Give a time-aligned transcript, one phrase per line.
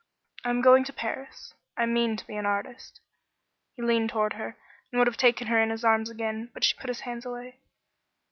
[0.43, 1.53] "I am going to Paris.
[1.77, 3.01] I mean to be an artist."
[3.75, 4.57] He leaned toward her
[4.91, 7.59] and would have taken her in his arms again, but she put his hands away.